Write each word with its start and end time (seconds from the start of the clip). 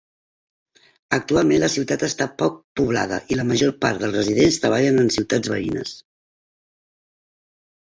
Actualment, 1.17 1.61
la 1.63 1.69
ciutat 1.73 2.05
està 2.07 2.27
poc 2.39 2.55
poblada 2.81 3.21
i 3.35 3.39
la 3.41 3.45
major 3.51 3.75
part 3.87 4.03
dels 4.05 4.17
residents 4.17 4.59
treballen 4.65 4.99
en 5.05 5.15
ciutats 5.19 5.55
veïnes. 5.57 5.95